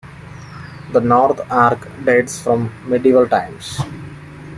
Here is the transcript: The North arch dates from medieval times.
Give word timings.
The 0.93 0.99
North 0.99 1.41
arch 1.51 1.81
dates 2.03 2.39
from 2.41 2.73
medieval 2.89 3.27
times. 3.27 3.79